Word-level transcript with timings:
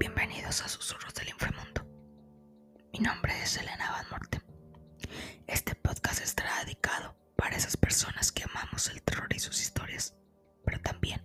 Bienvenidos 0.00 0.62
a 0.62 0.68
Susurros 0.68 1.12
del 1.12 1.28
Inframundo. 1.28 1.84
Mi 2.90 3.00
nombre 3.00 3.34
es 3.42 3.58
Elena 3.58 3.90
Van 3.90 4.06
Morten. 4.10 4.42
Este 5.46 5.74
podcast 5.74 6.22
estará 6.22 6.64
dedicado 6.64 7.14
para 7.36 7.54
esas 7.54 7.76
personas 7.76 8.32
que 8.32 8.44
amamos 8.44 8.88
el 8.88 9.02
terror 9.02 9.28
y 9.28 9.38
sus 9.38 9.60
historias, 9.60 10.14
pero 10.64 10.80
también 10.80 11.20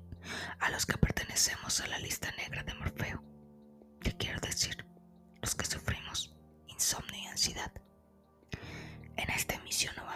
a 0.59 0.69
los 0.71 0.85
que 0.85 0.97
pertenecemos 0.97 1.79
a 1.79 1.87
la 1.87 1.99
lista 1.99 2.29
negra 2.33 2.63
de 2.63 2.73
Morfeo. 2.73 3.23
¿Qué 4.01 4.11
quiero 4.17 4.41
decir? 4.41 4.85
Los 5.41 5.55
que 5.55 5.65
sufrimos 5.65 6.35
insomnio 6.67 7.17
y 7.17 7.27
ansiedad. 7.27 7.71
En 9.15 9.29
esta 9.29 9.55
emisión 9.55 9.95
nuevamente 9.95 10.14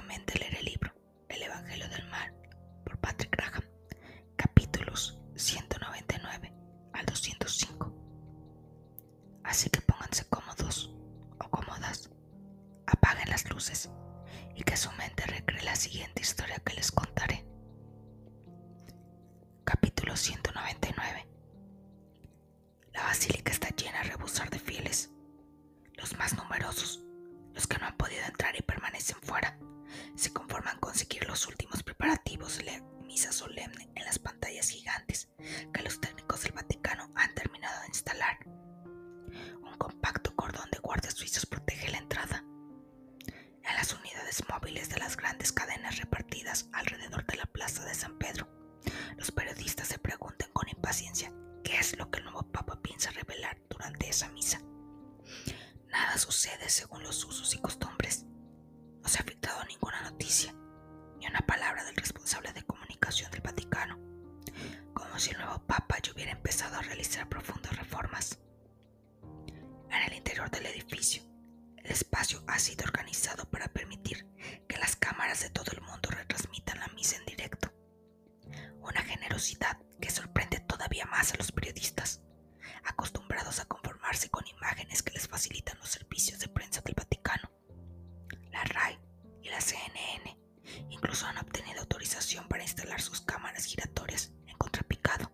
Capítulo 20.10 20.42
199 20.42 21.28
La 22.94 23.04
basílica 23.04 23.52
está 23.52 23.70
llena 23.70 24.00
a 24.00 24.04
rebosar 24.04 24.50
de 24.50 24.58
fieles, 24.58 25.12
los 25.94 26.18
más 26.18 26.36
numerosos, 26.36 27.04
los 27.54 27.68
que 27.68 27.78
no 27.78 27.86
han 27.86 27.96
podido 27.96 28.26
entrar 28.26 28.56
y 28.58 28.64
permanecen 28.64 29.18
fuera, 29.22 29.60
se 30.16 30.34
conforman 30.34 30.80
con 30.80 30.96
seguir 30.96 31.28
los 31.28 31.46
últimos 31.46 31.84
preparativos 31.84 32.58
de 32.58 32.64
la 32.64 32.82
misa 33.06 33.32
solemne 33.32 33.88
en 33.94 34.04
las 34.04 34.18
pantallas 34.18 34.70
gigantes 34.70 35.30
que 35.72 35.84
los 35.84 36.02
técnicos 36.02 36.42
del 36.42 36.54
Vaticano 36.54 37.12
han 37.14 37.36
terminado 37.36 37.80
de 37.82 37.88
instalar. 37.90 38.40
Un 38.48 39.78
compacto 39.78 40.36
cordón 40.36 40.72
de 40.72 40.80
guardias 40.80 41.14
suizos 41.14 41.46
protege 41.46 41.92
la 41.92 42.00
entrada. 42.00 42.44
En 43.28 43.76
las 43.76 43.94
unidades 43.94 44.44
móviles 44.50 44.90
de 44.90 44.98
las 44.98 45.16
grandes 45.16 45.52
cadenas 45.52 45.98
repartidas 46.00 46.68
alrededor 46.74 47.28
de 47.28 47.38
la 47.38 47.46
plaza 47.46 47.86
de 47.86 47.94
San 47.94 48.18
Pedro, 48.18 48.59
los 49.18 49.32
periodistas 49.32 49.88
se 49.88 50.00
preguntan 50.00 50.50
con 50.54 50.68
impaciencia 50.70 51.34
qué 51.64 51.78
es 51.78 51.98
lo 51.98 52.10
que 52.10 52.20
el 52.20 52.26
nuevo 52.26 52.44
Papa 52.52 52.80
piensa 52.82 53.12
revelar 53.12 53.60
durante 53.70 54.10
esa 54.10 54.30
misa. 54.30 54.62
Nada 55.88 56.18
sucede 56.18 56.70
según 56.70 57.04
los 57.04 57.24
usos 57.26 57.54
y 57.54 57.60
costumbres. 57.60 58.26
No 59.02 59.08
se 59.08 59.20
ha 59.20 59.24
filtrado 59.24 59.64
ninguna 59.66 60.02
noticia, 60.02 60.54
ni 61.20 61.28
una 61.28 61.42
palabra 61.42 61.84
del 61.84 61.96
responsable 61.96 62.54
de 62.54 62.64
comunicación 62.64 63.32
del 63.32 63.42
Vaticano, 63.42 63.98
como 64.94 65.18
si 65.20 65.32
el 65.32 65.38
nuevo 65.38 65.66
Papa 65.66 65.98
ya 66.02 66.12
hubiera 66.12 66.32
empezado 66.32 66.78
a 66.78 66.82
realizar 66.82 67.28
profundas 67.28 67.76
reformas. 67.76 68.40
En 69.90 70.02
el 70.08 70.14
interior 70.14 70.50
del 70.52 70.68
edificio, 70.68 71.24
el 71.78 71.92
espacio 71.92 72.44
ha 72.48 72.60
sido 72.60 72.86
organizado 72.86 73.50
para 73.50 73.68
permitir 73.68 74.26
que 74.68 74.78
las 74.78 74.96
cámaras 74.96 75.42
de 75.42 75.50
todo 75.50 75.72
el 75.72 75.82
mundo 75.82 76.10
retransmitan 76.12 76.80
la 76.80 76.88
misa 76.90 77.18
en 77.18 77.26
directo. 77.26 77.72
Una 78.90 79.04
generosidad 79.04 79.78
que 80.02 80.10
sorprende 80.10 80.60
todavía 80.62 81.06
más 81.06 81.32
a 81.32 81.38
los 81.38 81.52
periodistas, 81.52 82.22
acostumbrados 82.84 83.60
a 83.60 83.66
conformarse 83.66 84.30
con 84.30 84.48
imágenes 84.48 85.04
que 85.04 85.14
les 85.14 85.28
facilitan 85.28 85.78
los 85.78 85.90
servicios 85.90 86.40
de 86.40 86.48
prensa 86.48 86.82
del 86.82 86.96
Vaticano. 86.96 87.52
La 88.52 88.64
RAI 88.64 89.00
y 89.44 89.50
la 89.50 89.62
CNN 89.62 90.36
incluso 90.90 91.28
han 91.28 91.38
obtenido 91.38 91.82
autorización 91.82 92.48
para 92.48 92.64
instalar 92.64 93.00
sus 93.00 93.22
cámaras 93.22 93.66
giratorias 93.66 94.32
en 94.48 94.58
contrapicado, 94.58 95.32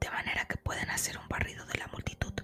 de 0.00 0.10
manera 0.10 0.46
que 0.48 0.56
pueden 0.56 0.90
hacer 0.90 1.18
un 1.18 1.28
barrido 1.28 1.64
de 1.66 1.78
la 1.78 1.86
multitud 1.86 2.34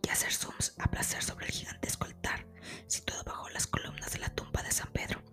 y 0.00 0.08
hacer 0.08 0.32
zooms 0.32 0.74
a 0.78 0.88
placer 0.88 1.24
sobre 1.24 1.46
el 1.46 1.52
gigantesco 1.52 2.04
altar 2.06 2.46
situado 2.86 3.24
bajo 3.24 3.48
las 3.50 3.66
columnas 3.66 4.12
de 4.12 4.20
la 4.20 4.28
tumba 4.28 4.62
de 4.62 4.70
San 4.70 4.92
Pedro. 4.92 5.24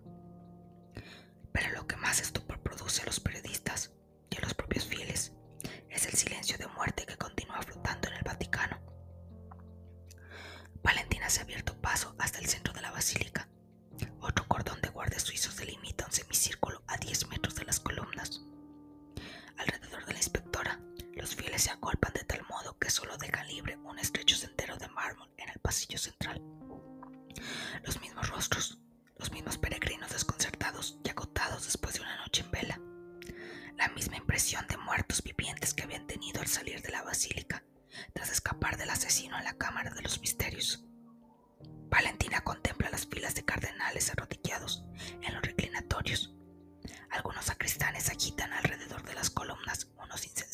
Pero 1.52 1.70
lo 1.70 1.86
que 1.86 1.96
más 1.96 2.20
estupor 2.20 2.60
produce 2.60 3.02
a 3.02 3.06
los 3.06 3.20
periodistas 3.20 3.43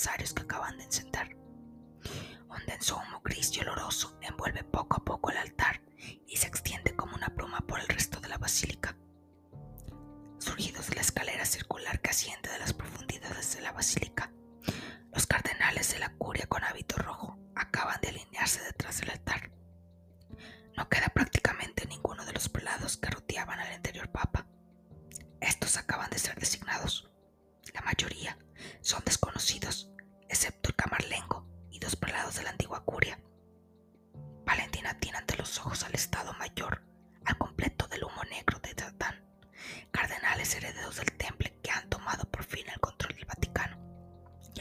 unos 0.01 0.07
incensarios 0.07 0.33
que 0.33 0.47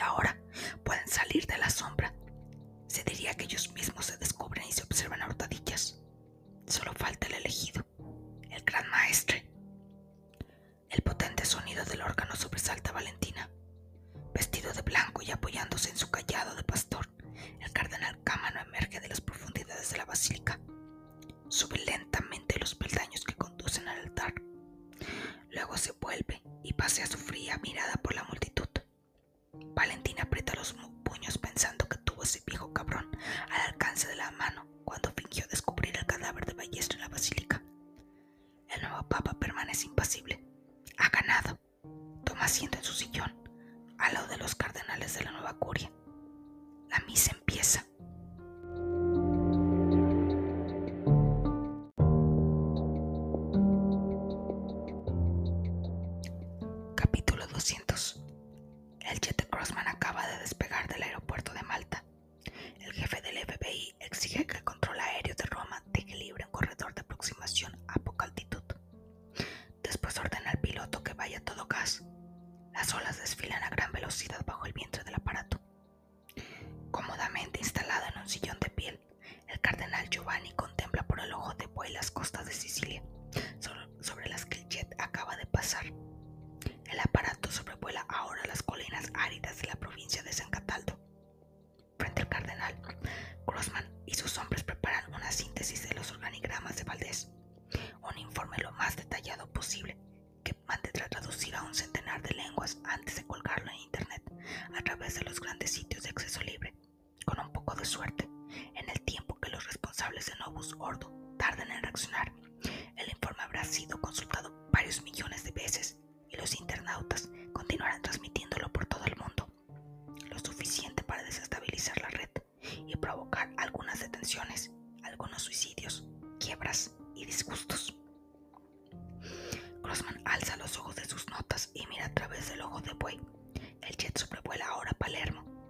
Ahora 0.01 0.37
pueden 0.83 1.07
salir 1.07 1.45
de 1.45 1.57
la 1.57 1.69
sombra. 1.69 2.13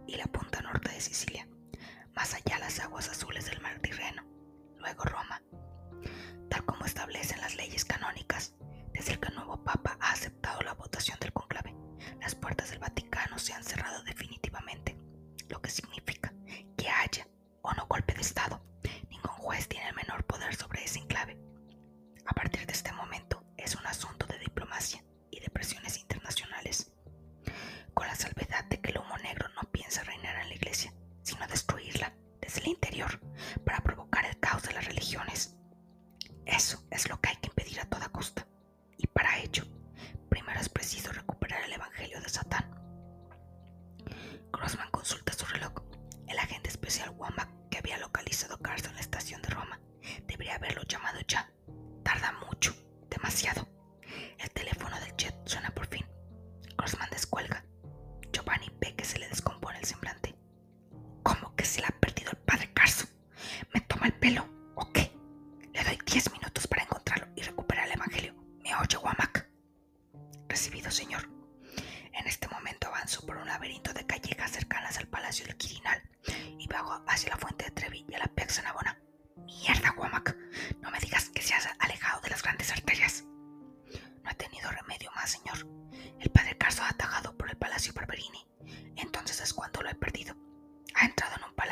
Y 0.10 0.16
la 0.18 0.26
punta 0.26 0.60
norte 0.62 0.92
de 0.92 1.00
Sicilia, 1.00 1.48
más 2.16 2.34
allá 2.34 2.58
las 2.58 2.80
aguas 2.80 3.08
azules 3.10 3.46
del 3.46 3.62
mar 3.62 3.80
Tirreno, 3.80 4.24
luego 4.78 5.04
Roma. 5.04 5.42
Tal 6.50 6.66
como 6.66 6.86
establecen 6.86 7.40
las 7.40 7.56
leyes 7.56 7.86
canónicas, 7.86 8.56
desde 8.92 9.20
que 9.20 9.28
el 9.28 9.36
nuevo 9.36 9.64
Papa 9.64 9.98
ha 10.02 10.12
aceptado 10.14 10.62
la 10.62 10.74
votación 10.74 11.20
del 11.20 11.32
conclave, 11.32 11.76
las 12.20 12.34
puertas 12.34 12.72
del 12.72 12.80
Vaticano 12.80 13.38
se 13.38 13.54
han 13.54 13.64
cerrado 13.64 14.02
definitivamente, 14.04 14.98
lo 15.48 15.62
que 15.62 15.70
significa 15.70 16.34
que 16.76 16.90
haya 16.90 17.28
o 17.62 17.72
no 17.74 17.86
golpe 17.86 18.16
de 18.16 18.22
Estado, 18.22 18.64
ningún 19.12 19.32
juez 19.38 19.68
tiene 19.68 19.90
el 19.90 19.96
menor 19.96 20.26
poder 20.26 20.56
sobre 20.56 20.84
ese 20.84 21.00
enclave. 21.00 21.40
A 22.26 22.34
partir 22.34 22.66
de 22.66 22.74
este 22.74 22.92
momento 22.94 23.44
es 23.58 23.76
un 23.76 23.86
asunto 23.86 24.26
de 24.26 24.40
diplomacia 24.40 25.04
y 25.30 25.40
de 25.40 25.50
presiones 25.52 26.00
internacionales, 26.00 26.92
con 27.94 28.08
la 28.08 28.16
salvedad 28.16 28.64
de 28.66 28.80
que 28.80 28.92
el 28.92 28.98
humo 29.00 29.18
negro 29.18 29.50
no 29.50 29.70
piensa 29.72 30.04
reinar 30.04 30.36
en 30.42 30.50
la 30.50 30.56
iglesia, 30.56 30.94
sino 31.40 31.48
destruirla 31.48 32.14
desde 32.42 32.60
el 32.62 32.68
interior 32.68 33.20
para 33.66 33.80
provocar 33.82 34.26
el 34.26 34.38
caos 34.40 34.64
de 34.64 34.74
las 34.74 34.86
religiones. 34.86 35.56
Eso 36.46 36.84
es 36.92 37.08
lo 37.08 37.20
que 37.22 37.30
hay 37.30 37.36
que 37.38 37.48
impedir 37.48 37.80
a 37.80 37.86
toda 37.86 38.10
costa. 38.10 38.46
Y 38.98 39.08
para 39.08 39.40
ello, 39.40 39.64
primero 40.30 40.60
es 40.60 40.68
preciso 40.68 41.12
recuperar 41.14 41.64
el 41.64 41.74
Evangelio 41.74 42.20
de 42.20 42.28
Satán. 42.28 42.70
Grossman 44.52 44.92
consulta 44.92 45.32
su 45.32 45.46
reloj. 45.46 45.74
El 46.28 46.38
agente 46.38 46.70
especial 46.70 47.12
Womack, 47.12 47.70
que 47.70 47.78
había 47.78 47.98
localizado 48.00 48.58
Carson 48.60 48.90
en 48.90 48.96
la 48.96 49.02
estación 49.02 49.42
de 49.42 49.50
Roma, 49.50 49.80
debería 50.28 50.56
haberlo 50.56 50.84
llamado 50.84 51.20
ya. 51.26 51.49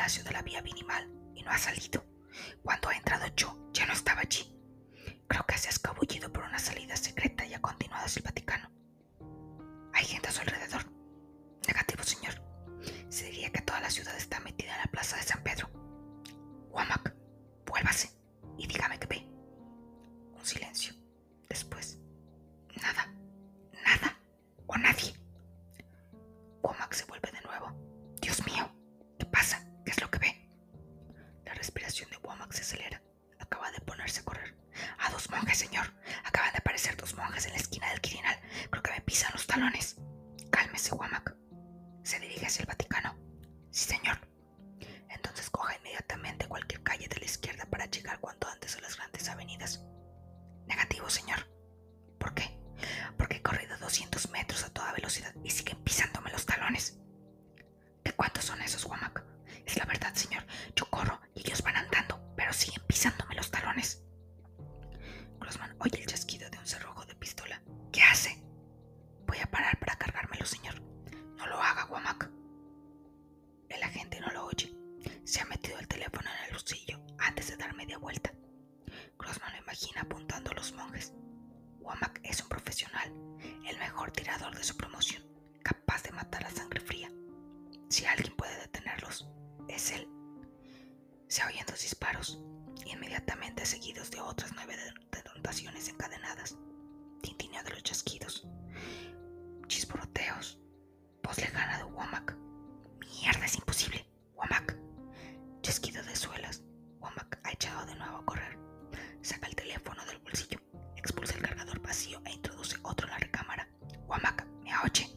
De 0.08 0.32
la 0.32 0.40
vía 0.40 0.62
Vinimal 0.62 1.06
y 1.34 1.42
no 1.42 1.50
ha 1.50 1.58
salido. 1.58 2.02
Cuando 2.62 2.88
ha 2.88 2.96
entrado 2.96 3.26
yo, 3.36 3.70
ya 3.74 3.84
no 3.84 3.92
estaba 3.92 4.22
allí. 4.22 4.56
Creo 5.28 5.44
que 5.46 5.58
se 5.58 5.68
ha 5.68 5.70
escabullido 5.70 6.32
por 6.32 6.44
una 6.44 6.58
salida 6.58 6.96
secreta 6.96 7.44
y 7.44 7.52
ha 7.52 7.60
continuado 7.60 8.06
hacia 8.06 8.20
el 8.20 8.24
Vaticano. 8.24 8.70
Hay 9.92 10.06
gente 10.06 10.28
a 10.28 10.32
su 10.32 10.40
alrededor. 10.40 10.90
Negativo, 11.66 12.02
señor. 12.02 12.42
Se 13.10 13.26
diría 13.26 13.52
que 13.52 13.60
toda 13.60 13.80
la 13.80 13.90
ciudad 13.90 14.16
está 14.16 14.40
metida 14.40 14.72
en 14.72 14.80
la 14.80 14.90
plaza 14.90 15.16
de 15.16 15.22
San 15.24 15.37
Señor. 43.78 44.17
Se 91.38 91.44
oyen 91.44 91.64
dos 91.66 91.80
disparos, 91.80 92.36
inmediatamente 92.84 93.64
seguidos 93.64 94.10
de 94.10 94.20
otras 94.20 94.50
nueve 94.56 94.74
detonaciones 95.12 95.88
encadenadas. 95.88 96.56
Tintineo 97.22 97.62
de 97.62 97.70
los 97.70 97.84
chasquidos. 97.84 98.44
Chisporoteos. 99.68 100.58
Voz 101.22 101.38
lejana 101.38 101.78
de 101.78 101.84
Womack. 101.84 102.36
Mierda, 102.98 103.46
es 103.46 103.54
imposible. 103.54 104.04
Womack. 104.34 104.76
Chasquido 105.62 106.02
de 106.02 106.16
suelas. 106.16 106.64
Womack 106.98 107.38
ha 107.44 107.52
echado 107.52 107.86
de 107.86 107.94
nuevo 107.94 108.16
a 108.16 108.24
correr. 108.24 108.58
Saca 109.22 109.46
el 109.46 109.54
teléfono 109.54 110.04
del 110.06 110.18
bolsillo, 110.18 110.58
expulsa 110.96 111.34
el 111.36 111.42
cargador 111.42 111.80
vacío 111.80 112.20
e 112.24 112.32
introduce 112.32 112.76
otro 112.82 113.06
en 113.06 113.12
la 113.12 113.18
recámara. 113.18 113.68
Womack, 114.08 114.44
¿me 114.64 114.76
oye? 114.78 115.08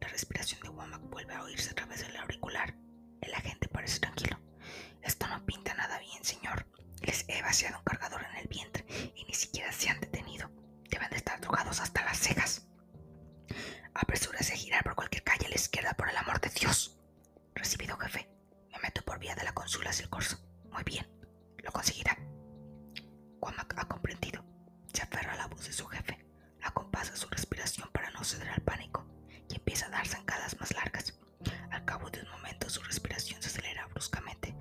La 0.00 0.08
respiración 0.08 0.62
de 0.62 0.70
Womack 0.70 1.02
vuelve 1.10 1.34
a 1.34 1.42
oírse 1.42 1.68
a 1.68 1.74
través 1.74 2.00
del 2.00 2.16
auricular. 2.16 2.74
El 3.20 3.34
agente 3.34 3.68
parece 3.68 4.00
tranquilo. 4.00 4.38
Esto 5.02 5.26
no 5.26 5.44
pinta 5.44 5.74
nada 5.74 5.98
bien, 5.98 6.10
señor. 6.24 6.66
Les 7.00 7.24
he 7.28 7.42
vaciado 7.42 7.78
un 7.78 7.84
cargador 7.84 8.24
en 8.30 8.36
el 8.36 8.48
vientre 8.48 8.84
y 9.14 9.24
ni 9.24 9.34
siquiera 9.34 9.72
se 9.72 9.88
han 9.88 10.00
detenido. 10.00 10.50
Deben 10.88 11.10
de 11.10 11.16
estar 11.16 11.40
drogados 11.40 11.80
hasta 11.80 12.04
las 12.04 12.18
cejas. 12.18 12.66
Apresúrese 13.94 14.52
a 14.52 14.56
girar 14.56 14.84
por 14.84 14.94
cualquier 14.94 15.24
calle 15.24 15.46
a 15.46 15.50
la 15.50 15.56
izquierda, 15.56 15.94
por 15.94 16.08
el 16.08 16.16
amor 16.16 16.40
de 16.40 16.50
Dios. 16.50 16.98
Recibido, 17.54 17.96
jefe. 17.98 18.28
Me 18.70 18.78
meto 18.82 19.02
por 19.02 19.18
vía 19.18 19.34
de 19.34 19.44
la 19.44 19.52
consul 19.52 19.86
hacia 19.86 20.04
el 20.04 20.10
corso. 20.10 20.38
Muy 20.70 20.82
bien. 20.84 21.06
Lo 21.58 21.72
conseguirá. 21.72 22.16
Womack 23.40 23.74
ha 23.76 23.88
comprendido. 23.88 24.44
Se 24.92 25.02
aferra 25.02 25.32
a 25.34 25.36
la 25.36 25.46
voz 25.48 25.66
de 25.66 25.72
su 25.72 25.86
jefe. 25.86 26.24
Acompasa 26.62 27.16
su 27.16 27.28
respiración 27.28 27.90
para 27.92 28.10
no 28.10 28.24
ceder 28.24 28.48
al 28.48 28.62
pánico 28.62 29.06
y 29.48 29.56
empieza 29.56 29.86
a 29.86 29.90
dar 29.90 30.06
zancadas 30.06 30.58
más 30.60 30.72
largas. 30.74 31.18
Al 31.70 31.84
cabo 31.84 32.10
de 32.10 32.20
un 32.22 32.30
momento 32.30 32.70
su 32.70 32.82
respiración 32.82 33.42
se 33.42 33.48
acelera 33.48 33.86
bruscamente. 33.88 34.54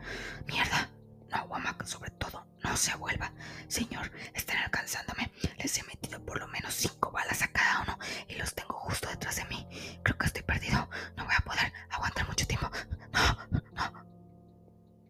¡Mierda! 0.48 0.91
No, 1.32 1.46
Womack, 1.46 1.86
sobre 1.86 2.12
todo, 2.12 2.46
no 2.64 2.76
se 2.76 2.96
vuelva. 2.98 3.32
Señor, 3.68 4.12
están 4.34 4.58
alcanzándome. 4.58 5.32
Les 5.58 5.78
he 5.78 5.84
metido 5.84 6.24
por 6.26 6.40
lo 6.40 6.48
menos 6.48 6.74
cinco 6.74 7.12
balas 7.12 7.42
a 7.42 7.48
cada 7.48 7.82
uno 7.84 7.98
y 8.28 8.36
los 8.36 8.54
tengo 8.54 8.74
justo 8.74 9.08
detrás 9.10 9.38
de 9.38 9.46
mí. 9.46 9.68
Creo 10.04 10.18
que 10.18 10.26
estoy 10.26 10.44
perdido. 10.44 10.90
No 11.16 11.26
voy 11.26 11.34
a 11.38 11.44
poder 11.44 11.74
aguantar 11.90 12.28
mucho 12.28 12.46
tiempo. 12.46 12.70
No, 13.12 13.62
no. 13.72 14.06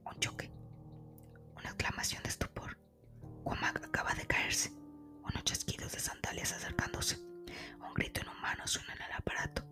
Un 0.06 0.20
choque. 0.20 0.52
Una 1.56 1.70
exclamación 1.70 2.22
de 2.24 2.30
estupor. 2.30 2.78
Womack 3.44 3.84
acaba 3.86 4.14
de 4.14 4.28
caerse. 4.28 4.72
Unos 5.24 5.44
chasquidos 5.44 5.92
de 5.94 6.00
sandalias 6.00 6.52
acercándose. 6.52 7.18
Un 7.80 7.94
grito 7.96 8.22
inhumano 8.22 8.68
suena 8.68 8.94
en 8.94 9.02
el 9.02 9.12
aparato. 9.14 9.64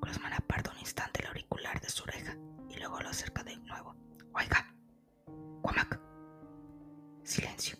Crossman 0.00 0.32
aparta 0.32 0.70
un 0.70 0.78
instante 0.78 1.20
el 1.20 1.28
auricular 1.28 1.80
de 1.80 1.88
su 1.88 2.02
oreja 2.02 2.36
y 2.68 2.76
luego 2.78 3.00
lo 3.00 3.08
acerca 3.10 3.44
de 3.44 3.56
nuevo. 3.58 3.94
Oiga. 4.34 4.73
Silencio. 7.34 7.73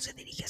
Se 0.00 0.12
dirige 0.12 0.44
a 0.44 0.48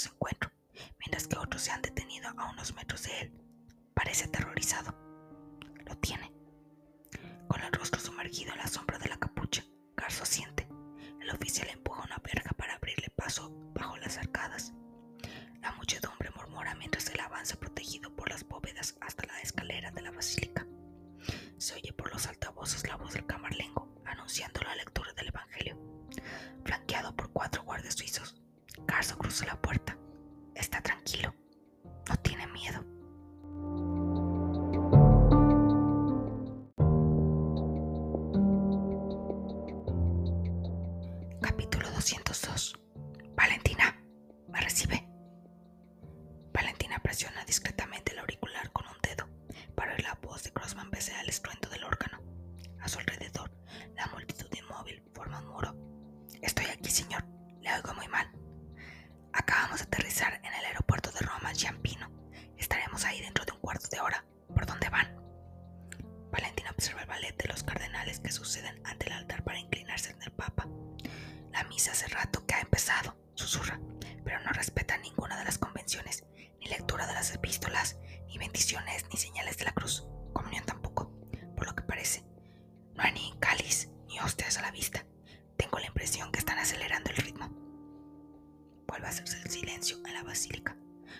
Vuelve 88.96 89.08
a 89.08 89.10
hacerse 89.10 89.38
el 89.42 89.50
silencio 89.50 89.98
en 90.06 90.14
la 90.14 90.22
basílica. 90.22 90.74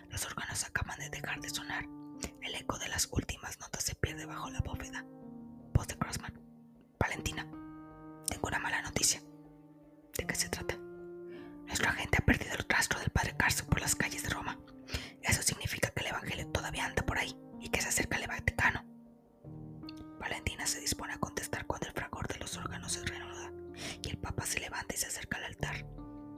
Los 0.08 0.24
órganos 0.24 0.64
acaban 0.64 0.98
de 0.98 1.10
dejar 1.10 1.42
de 1.42 1.50
sonar. 1.50 1.84
El 2.40 2.54
eco 2.54 2.78
de 2.78 2.88
las 2.88 3.06
últimas 3.12 3.60
notas 3.60 3.84
se 3.84 3.94
pierde 3.94 4.24
bajo 4.24 4.48
la 4.48 4.60
bóveda. 4.60 5.04
Voz 5.74 5.86
de 5.86 5.98
Crossman. 5.98 6.32
Valentina, 6.98 7.42
tengo 8.30 8.48
una 8.48 8.60
mala 8.60 8.80
noticia. 8.80 9.20
¿De 10.16 10.26
qué 10.26 10.34
se 10.34 10.48
trata? 10.48 10.74
Nuestro 11.66 11.90
agente 11.90 12.16
ha 12.16 12.24
perdido 12.24 12.54
el 12.54 12.64
rastro 12.66 12.98
del 12.98 13.10
padre 13.10 13.36
Carso 13.36 13.66
por 13.66 13.82
las 13.82 13.94
calles 13.94 14.22
de 14.22 14.30
Roma. 14.30 14.58
Eso 15.20 15.42
significa 15.42 15.90
que 15.90 16.00
el 16.00 16.06
Evangelio 16.06 16.46
todavía 16.52 16.86
anda 16.86 17.04
por 17.04 17.18
ahí 17.18 17.36
y 17.60 17.68
que 17.68 17.82
se 17.82 17.88
acerca 17.88 18.16
al 18.16 18.26
Vaticano. 18.26 18.86
Valentina 20.18 20.66
se 20.66 20.80
dispone 20.80 21.12
a 21.12 21.20
contestar 21.20 21.66
cuando 21.66 21.88
el 21.88 21.92
fragor 21.92 22.26
de 22.26 22.38
los 22.38 22.56
órganos 22.56 22.92
se 22.92 23.04
reanuda 23.04 23.52
y 24.02 24.08
el 24.08 24.16
Papa 24.16 24.46
se 24.46 24.60
levanta 24.60 24.94
y 24.94 24.96
se 24.96 25.08
acerca 25.08 25.36
al 25.36 25.44
altar. 25.44 25.84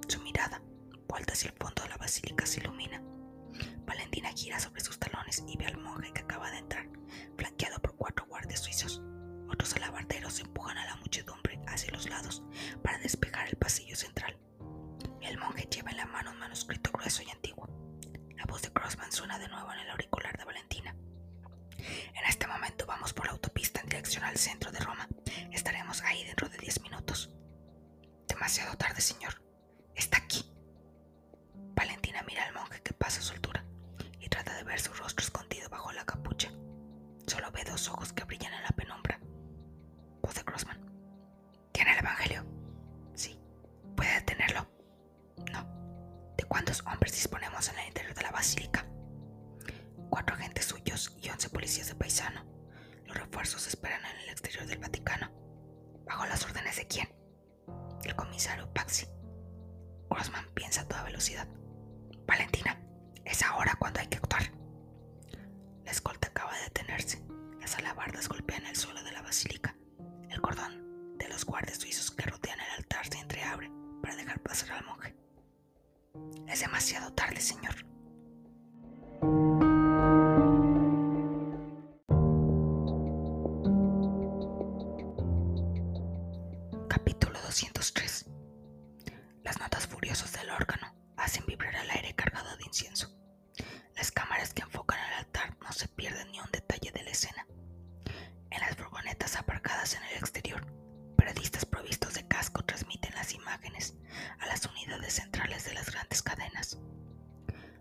Su 0.09 0.21
mirada, 0.23 0.61
vuelta 1.09 1.33
hacia 1.33 1.51
el 1.51 1.57
fondo 1.57 1.83
de 1.83 1.89
la 1.89 1.97
basílica, 1.97 2.47
se 2.47 2.61
ilumina. 2.61 3.03
Valentina 3.87 4.31
gira 4.31 4.61
sobre 4.61 4.83
sus 4.83 4.99
talones 4.99 5.43
y 5.49 5.57
ve 5.57 5.67
al 5.67 5.79
monje 5.79 6.13
que 6.13 6.21
acaba 6.21 6.51
de 6.51 6.59
entrar, 6.59 6.87
flanqueado 7.37 7.81
por 7.81 7.97
cuatro 7.97 8.27
guardias 8.27 8.61
suizos. 8.61 9.03
Otros 9.51 9.75
alabarderos 9.75 10.39
empujan 10.41 10.77
a 10.77 10.85
la 10.85 10.97
muchedumbre 10.97 11.59
hacia 11.67 11.91
los 11.93 12.09
lados 12.09 12.43
para 12.83 12.99
despejar 12.99 13.49
el 13.49 13.57
pasillo 13.57 13.97
central. 13.97 14.39
El 15.23 15.39
monje 15.39 15.67
lleva 15.71 15.91
en 15.91 15.97
la 15.97 16.07
mano 16.07 16.31
un 16.31 16.39
manuscrito 16.39 16.91
grueso 16.93 17.23
y 17.23 17.31
antiguo. 17.31 17.67
La 18.37 18.45
voz 18.45 18.63
de 18.63 18.73
Crossman 18.73 19.11
suena 19.11 19.39
de 19.39 19.49
nuevo 19.49 19.73
en 19.73 19.81
el 19.81 19.91
auricular 19.91 20.37
de 20.37 20.45
Valentina. 20.45 20.95
En 21.79 22.25
este 22.29 22.47
momento 22.47 22.87
vamos 22.87 23.13
por 23.13 23.27
la 23.27 23.33
autopista 23.33 23.81
en 23.81 23.89
dirección 23.89 24.25
al 24.25 24.37
centro 24.37 24.71
de 24.71 24.81
Roma. 24.81 25.09
Estaremos 25.53 26.03
ahí 26.03 26.25
dentro 26.25 26.49
de 26.49 26.59
diez 26.59 26.81
minutos. 26.83 27.31
Demasiado 28.29 28.77
tarde, 28.77 29.01
señor. 29.01 29.43
Está 29.95 30.19
aquí. 30.19 30.48
Valentina 32.09 32.25
mira 32.27 32.47
al 32.47 32.55
monje 32.55 32.81
que 32.81 32.95
pasa 32.95 33.21
a 33.21 33.23
su 33.23 33.35
altura 33.35 33.63
y 34.19 34.29
trata 34.29 34.55
de 34.57 34.65
ver 34.65 34.81
su 34.81 34.93
rostro 34.95 35.23
escondido 35.23 35.69
bajo 35.69 35.93
la 35.93 36.07
capucha. 36.07 36.51
Solo 37.27 37.51
ve 37.53 37.65
dos 37.65 37.87
ojos 37.89 38.15
que 38.15 38.25
brillan 38.25 38.55
en 38.55 38.63
la 38.63 38.71
penumbra. 38.71 39.21
Voz 40.23 40.35
de 40.35 40.43
Crossman. 40.43 40.81
¿Tiene 41.71 41.93
el 41.93 41.99
Evangelio? 41.99 42.47
Sí. 43.15 43.39
¿Puede 43.95 44.15
detenerlo? 44.15 44.67
No. 45.53 46.35
¿De 46.39 46.45
cuántos 46.45 46.83
hombres 46.87 47.13
disponemos 47.13 47.69
en 47.69 47.79
el 47.79 47.89
interior 47.89 48.15
de 48.15 48.23
la 48.23 48.31
basílica? 48.31 48.87
Cuatro 50.09 50.35
agentes 50.35 50.65
suyos 50.65 51.15
y 51.21 51.29
once 51.29 51.51
policías 51.51 51.89
de 51.89 51.95
paisano. 51.95 52.43
Los 53.05 53.19
refuerzos 53.19 53.67
esperan 53.67 54.03
en 54.07 54.21
el 54.21 54.29
exterior 54.31 54.65
del 54.67 54.79
Vaticano. 54.79 55.31
¿Bajo 56.07 56.25
las 56.25 56.43
órdenes 56.43 56.77
de 56.77 56.87
quién? 56.87 57.09
El 58.03 58.17
comisario 58.17 58.73
Paxi. 58.73 59.07
Crossman 60.09 60.49
piensa 60.55 60.81
a 60.81 60.89
toda 60.89 61.03
velocidad. 61.03 61.47
Valentina, 62.29 62.79
es 63.25 63.43
ahora 63.43 63.75
cuando 63.79 64.01
hay 64.01 64.07
que 64.07 64.19
actuar. 64.19 64.53
La 65.85 65.91
escolta 65.91 66.29
acaba 66.29 66.55
de 66.55 66.65
detenerse. 66.65 67.25
Las 67.59 67.75
alabardas 67.77 68.29
golpean 68.29 68.67
el 68.67 68.77
suelo 68.77 69.03
de 69.03 69.13
la 69.13 69.23
basílica. 69.23 69.75
El 70.29 70.43
cordón 70.43 71.17
de 71.17 71.27
los 71.29 71.47
guardias 71.47 71.79
suizos 71.79 72.11
que 72.11 72.27
rodean 72.27 72.61
el 72.61 72.77
altar 72.77 73.07
se 73.07 73.19
entreabre 73.19 73.71
para 74.03 74.15
dejar 74.15 74.41
pasar 74.41 74.73
al 74.73 74.85
monje. 74.85 75.17
Es 76.47 76.61
demasiado 76.61 77.13
tarde, 77.15 77.41
señor. 77.41 77.88
centrales 105.39 105.65
de 105.67 105.75
las 105.75 105.91
grandes 105.93 106.21
cadenas. 106.21 106.79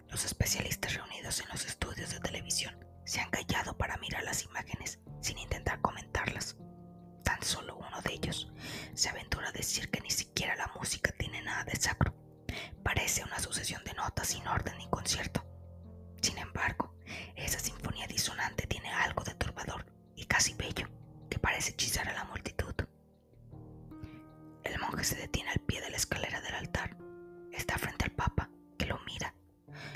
Los 0.09 0.25
especialistas 0.25 0.93
reunidos 0.93 1.39
en 1.39 1.49
los 1.49 1.65
estudios 1.65 2.11
de 2.11 2.19
televisión 2.19 2.77
se 3.03 3.19
han 3.19 3.31
callado 3.31 3.75
para 3.75 3.97
mirar 3.97 4.23
las 4.25 4.43
imágenes 4.43 4.99
sin 5.21 5.39
intentar 5.39 5.81
comentarlas. 5.81 6.55
Tan 7.23 7.41
solo 7.41 7.75
uno 7.77 7.99
de 8.03 8.13
ellos 8.13 8.51
se 8.93 9.09
aventura 9.09 9.49
a 9.49 9.53
decir 9.53 9.89
que 9.89 10.01
ni 10.01 10.11
siquiera 10.11 10.55
la 10.55 10.71
música 10.75 11.11
tiene 11.17 11.41
nada 11.41 11.63
de 11.63 11.75
sacro. 11.77 12.13
Parece 12.83 13.23
una 13.23 13.39
sucesión 13.39 13.83
de 13.85 13.95
notas 13.95 14.27
sin 14.27 14.47
orden 14.47 14.77
ni 14.77 14.87
concierto. 14.91 15.43
Sin 16.21 16.37
embargo, 16.37 16.93
esa 17.35 17.57
sinfonía 17.57 18.05
disonante 18.05 18.67
tiene 18.67 18.91
algo 18.91 19.23
de 19.23 19.33
turbador 19.33 19.83
y 20.15 20.25
casi 20.25 20.53
bello 20.53 20.87
que 21.27 21.39
parece 21.39 21.71
hechizar 21.71 22.07
a 22.07 22.13
la 22.13 22.25
multitud. 22.25 22.75
El 24.63 24.79
monje 24.79 25.03
se 25.03 25.15
detiene 25.15 25.49
al 25.49 25.59
pie 25.61 25.81
de 25.81 25.89
la 25.89 25.97
escalera 25.97 26.39
del 26.41 26.53
altar 26.53 27.06
está 27.57 27.77
frente 27.77 28.05
al 28.05 28.11
Papa, 28.11 28.49
que 28.77 28.85
lo 28.85 28.99
mira. 29.05 29.33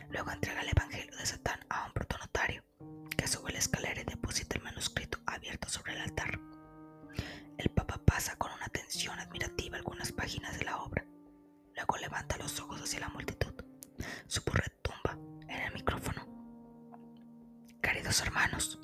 Luego 0.10 0.32
entrega 0.32 0.62
el 0.62 0.70
Evangelio 0.70 1.15
de 1.18 1.25
Satán 1.25 1.60
a 1.70 1.86
un 1.86 1.94
protonotario, 1.94 2.63
que 3.18 3.27
sube 3.27 3.51
la 3.51 3.60
escalera 3.60 4.01
y 4.01 4.06
deposita 4.06 4.58
el 4.58 4.63
manuscrito 4.63 5.20
abierto 5.25 5.70
sobre 5.70 5.94
el 5.94 6.01
altar. 6.01 6.39
El 7.58 7.70
Papa 7.70 8.01
pasa 8.06 8.36
con 8.38 8.51
una 8.51 8.65
atención 8.65 9.20
admirativa 9.20 9.77
algunas 9.77 10.12
páginas 10.12 10.58
de 10.58 10.65
la 10.65 10.77
obra. 10.82 11.06
Luego 11.75 11.98
levanta 11.98 12.38
los 12.38 12.60
ojos 12.60 12.82
hacia 12.82 13.00
la 13.01 13.10
multitud. 13.10 13.53
Su 14.27 14.41
voz 14.44 14.56
retumba 14.56 15.18
en 15.48 15.62
el 15.62 15.74
micrófono. 15.74 16.27
Queridos 17.82 18.22
hermanos, 18.22 18.80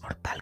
mortal. 0.00 0.41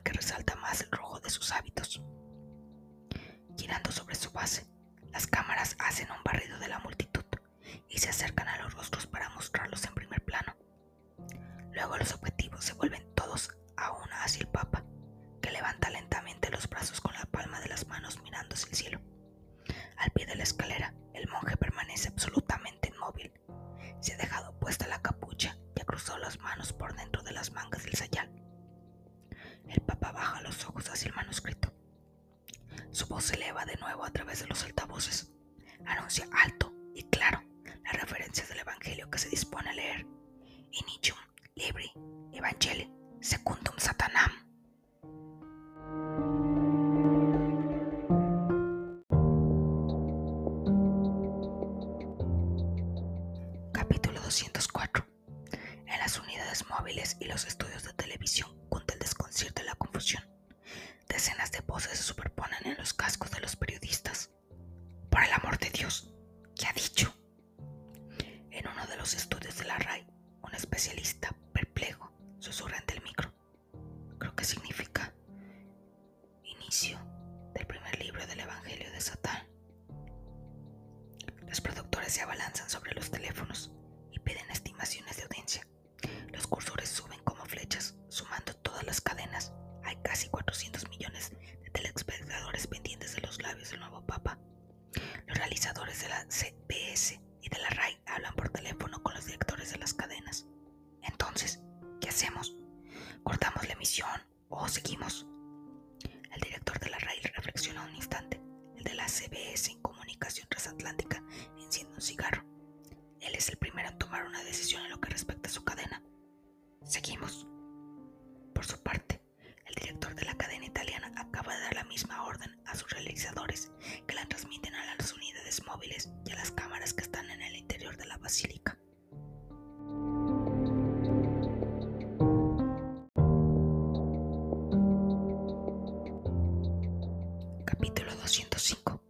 Capítulo 137.71 138.13
205. 138.17 139.01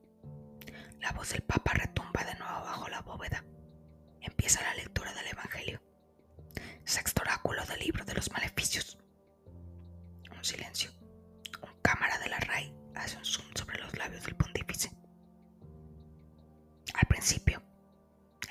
La 1.01 1.13
voz 1.13 1.31
del 1.31 1.41
Papa 1.41 1.73
retumba 1.73 2.23
de 2.25 2.35
nuevo 2.35 2.61
bajo 2.61 2.89
la 2.91 3.01
bóveda. 3.01 3.43
Empieza 4.21 4.61
la 4.61 4.75
lectura 4.75 5.15
del 5.15 5.29
Evangelio. 5.29 5.81
Sexto 6.85 7.23
oráculo 7.23 7.65
del 7.65 7.81
libro 7.81 8.05
de 8.05 8.13
los 8.13 8.31
maleficios. 8.31 8.99
Un 10.31 10.45
silencio. 10.45 10.91
Un 11.63 11.81
cámara 11.81 12.19
de 12.19 12.29
la 12.29 12.39
RAI 12.39 12.75
hace 12.97 13.17
un 13.17 13.25
zoom 13.25 13.47
sobre 13.55 13.79
los 13.81 13.97
labios 13.97 14.25
del 14.25 14.37
pontífice. 14.37 14.91
Al 16.93 17.07
principio, 17.09 17.63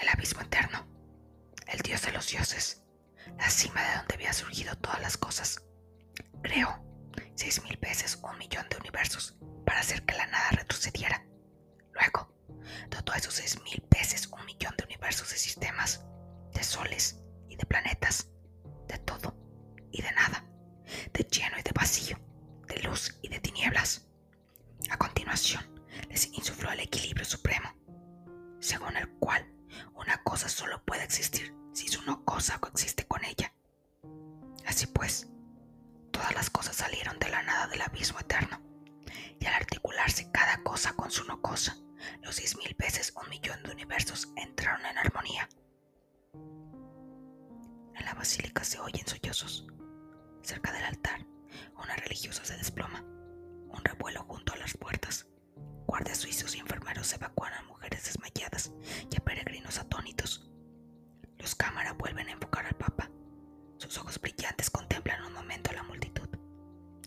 el 0.02 0.10
abismo 0.10 0.41
eterno, 0.41 0.88
el 1.67 1.80
dios 1.82 2.02
de 2.02 2.13
los 2.13 2.28
dioses, 2.28 2.82
la 3.38 3.48
cima 3.52 3.84
de 3.84 3.98
donde 3.98 4.15
había 4.15 4.34
surgido 4.34 4.76
todas 4.78 5.02
las 5.02 5.17
cosas, 5.17 5.59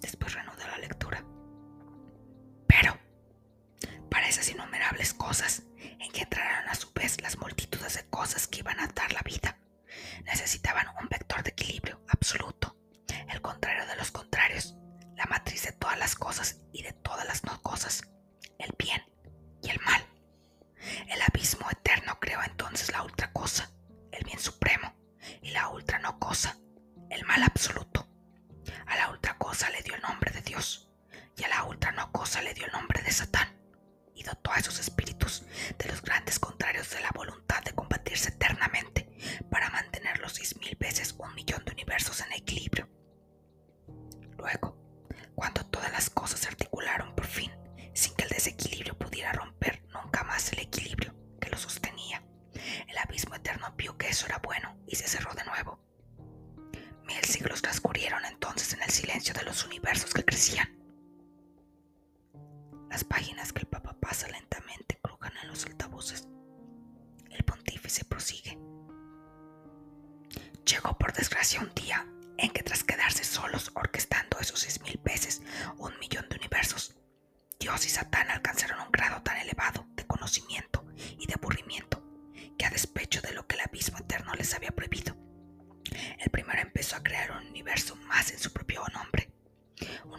Después 0.02 0.34
reanuda 0.34 0.66
la 0.68 0.78
lectura. 0.78 1.24
Pero, 2.66 2.98
para 4.10 4.28
esas 4.28 4.48
innumerables 4.50 5.14
cosas, 5.14 5.62
en 5.78 6.10
que 6.12 6.22
entrarán 6.22 6.68
a 6.68 6.74
su 6.74 6.92
vez 6.92 7.20
las 7.22 7.38
multitudes 7.38 7.94
de 7.94 8.04
cosas 8.10 8.46
que 8.46 8.60
iban 8.60 8.78
a 8.80 8.88
dar 8.88 9.12
la 9.12 9.22
vida, 9.22 9.58
necesitaban 10.24 10.86
un 11.00 11.08
vector 11.08 11.42
de 11.42 11.50
equilibrio 11.50 12.00
absoluto, 12.08 12.76
el 13.30 13.40
contrario 13.40 13.86
de 13.86 13.96
los 13.96 14.10
contrarios, 14.10 14.74
la 15.16 15.26
matriz 15.26 15.64
de 15.64 15.72
todas 15.72 15.98
las 15.98 16.14
cosas 16.14 16.61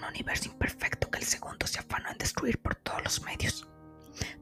un 0.03 0.09
universo 0.09 0.49
imperfecto 0.49 1.09
que 1.09 1.19
el 1.19 1.25
segundo 1.25 1.65
se 1.65 1.79
afanó 1.79 2.09
en 2.09 2.17
destruir 2.17 2.61
por 2.61 2.75
todos 2.75 3.03
los 3.03 3.21
medios, 3.21 3.67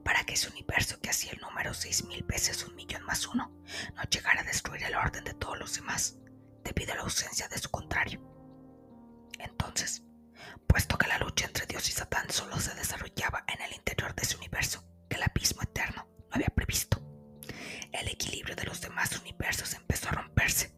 para 0.04 0.24
que 0.24 0.34
ese 0.34 0.50
universo 0.50 1.00
que 1.00 1.10
hacía 1.10 1.32
el 1.32 1.40
número 1.40 1.72
seis 1.72 2.04
mil 2.04 2.22
veces 2.24 2.64
un 2.64 2.74
millón 2.74 3.04
más 3.04 3.26
uno 3.26 3.50
no 3.94 4.02
llegara 4.04 4.40
a 4.40 4.44
destruir 4.44 4.82
el 4.82 4.94
orden 4.94 5.24
de 5.24 5.34
todos 5.34 5.58
los 5.58 5.74
demás 5.74 6.16
debido 6.64 6.92
a 6.92 6.96
la 6.96 7.02
ausencia 7.02 7.48
de 7.48 7.58
su 7.58 7.70
contrario. 7.70 8.20
Entonces, 9.38 10.02
puesto 10.66 10.98
que 10.98 11.06
la 11.06 11.18
lucha 11.18 11.46
entre 11.46 11.66
Dios 11.66 11.88
y 11.88 11.92
Satán 11.92 12.30
solo 12.30 12.58
se 12.58 12.74
desarrollaba 12.74 13.44
en 13.48 13.60
el 13.62 13.72
interior 13.72 14.14
de 14.14 14.22
ese 14.22 14.36
universo 14.36 14.84
que 15.08 15.16
el 15.16 15.22
abismo 15.22 15.62
eterno 15.62 16.06
no 16.18 16.28
había 16.32 16.48
previsto, 16.48 17.00
el 17.92 18.08
equilibrio 18.08 18.56
de 18.56 18.64
los 18.64 18.80
demás 18.80 19.18
universos 19.20 19.74
empezó 19.74 20.08
a 20.08 20.12
romperse. 20.12 20.74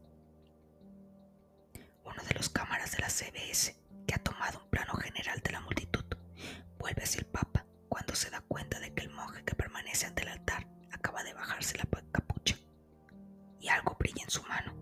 Uno 2.05 2.23
de 2.29 2.35
los 2.35 2.49
cámaras 2.49 2.93
de 2.93 2.99
la 2.99 3.09
CBS, 3.09 3.84
que 4.07 4.15
ha 4.15 4.19
tomado 4.23 4.61
un 4.63 4.71
plano 4.71 4.95
general 4.95 5.41
de 5.41 5.53
la 5.53 5.61
multitud, 5.61 6.05
vuelve 6.79 7.03
hacia 7.03 7.21
el 7.21 7.27
Papa 7.27 7.65
cuando 7.89 8.15
se 8.15 8.31
da 8.31 8.41
cuenta 8.43 8.79
de 8.81 8.93
que 8.95 9.03
el 9.03 9.11
monje 9.11 9.45
que 9.45 9.55
permanece 9.55 10.07
ante 10.07 10.23
el 10.23 10.29
altar 10.29 10.67
acaba 10.93 11.23
de 11.23 11.35
bajarse 11.35 11.79
la 11.79 11.85
capucha 12.13 12.57
y 13.61 13.69
algo 13.69 13.97
brilla 13.99 14.23
en 14.25 14.31
su 14.31 14.43
mano. 14.45 14.75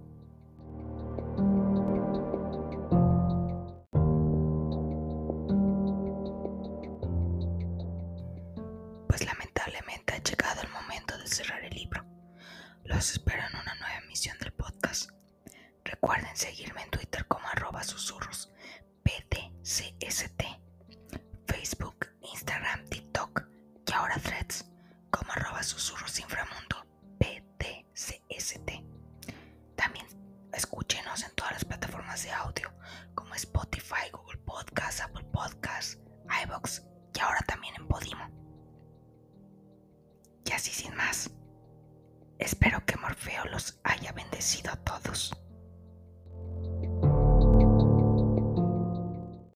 Pues 9.09 9.25
lamentablemente 9.27 10.15
ha 10.15 10.23
llegado 10.23 10.63
el 10.63 10.69
momento 10.71 11.17
de 11.19 11.27
cerrar 11.27 11.63
el 11.65 11.75
libro. 11.75 12.05
Los 12.85 13.13
espero 13.13 13.43
en 13.43 13.57
una 13.61 13.75
nueva 13.75 13.99
emisión 14.05 14.39
del 14.39 14.53
podcast. 14.53 15.11
Recuerden 15.85 16.35
seguirme 16.37 16.83
en 16.83 16.91
Twitter 16.91 17.27
como 17.27 17.47
arroba 17.49 17.83
susurros 17.83 18.32